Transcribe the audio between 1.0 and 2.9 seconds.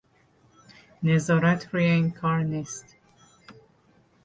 نظارت روی این کار نیست